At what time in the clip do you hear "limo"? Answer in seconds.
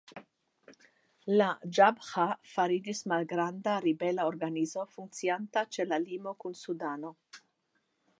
6.07-6.35